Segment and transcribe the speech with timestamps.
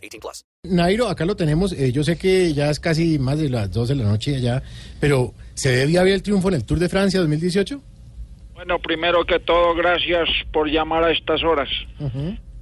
[0.00, 0.44] 18 plus.
[0.64, 1.72] Nairo, acá lo tenemos.
[1.72, 4.62] eh, yo sé que ya es casi más de las 12 de la noche ya,
[5.00, 7.80] pero ¿se debía haber el triunfo en el Tour de Francia 2018?
[8.54, 11.68] Bueno, primero que todo, gracias por llamar a estas horas.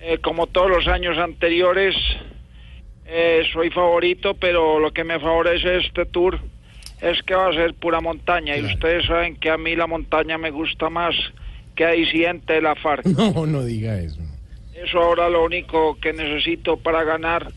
[0.00, 1.94] Eh, como todos los años anteriores,
[3.06, 6.40] eh, soy favorito, pero lo que me favorece este tour
[7.00, 8.56] es que va a ser pura montaña.
[8.56, 8.74] Y Claro.
[8.74, 11.14] ustedes saben que a mí la montaña me gusta más
[11.76, 13.04] que a disidente de la FARC.
[13.34, 14.20] No, no diga eso.
[14.74, 17.52] Eso ahora lo único que necesito para ganar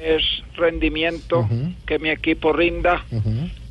[0.00, 0.22] es
[0.56, 1.48] rendimiento,
[1.86, 3.04] que mi equipo rinda,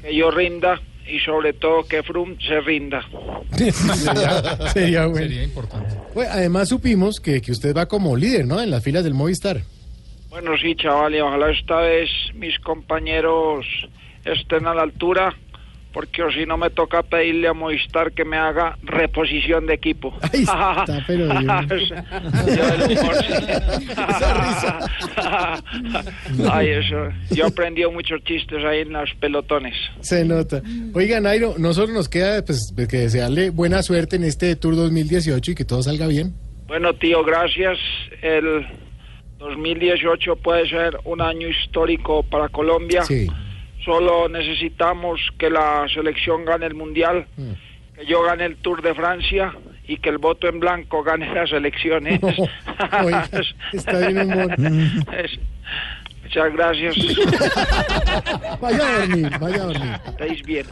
[0.01, 3.05] que yo rinda y sobre todo que Froome se rinda.
[3.71, 5.43] sería, sería bueno.
[5.43, 5.95] importante.
[6.31, 8.61] además supimos que, que usted va como líder, ¿no?
[8.61, 9.61] En las filas del Movistar.
[10.29, 13.65] Bueno, sí, chaval, y ojalá esta vez mis compañeros
[14.25, 15.35] estén a la altura,
[15.93, 20.17] porque o si no me toca pedirle a Movistar que me haga reposición de equipo.
[20.33, 21.27] Está, pero.
[26.37, 26.51] Yo.
[26.51, 27.09] Ay, eso.
[27.31, 29.75] Yo aprendí muchos chistes ahí en los pelotones.
[30.01, 30.61] Se nota.
[30.93, 35.55] Oiga, Nairo, nosotros nos queda pues, que desearle buena suerte en este Tour 2018 y
[35.55, 36.33] que todo salga bien.
[36.67, 37.77] Bueno, tío, gracias.
[38.21, 38.65] El
[39.37, 43.03] 2018 puede ser un año histórico para Colombia.
[43.03, 43.27] Sí.
[43.85, 47.51] Solo necesitamos que la selección gane el mundial, Mm.
[47.95, 49.53] que yo gane el Tour de Francia
[49.87, 52.19] y que el voto en blanco gane las elecciones.
[53.03, 53.27] Oiga,
[53.73, 54.55] está bien humor.
[55.17, 55.39] Es-
[56.23, 56.95] Muchas gracias.
[58.61, 59.91] Vaya a dormir, vaya a dormir.
[60.07, 60.65] Estáis bien.